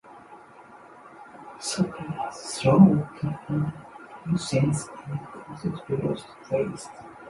[1.59, 3.73] Thorkell had sworn to her
[4.25, 6.87] innocence and consequently lost face.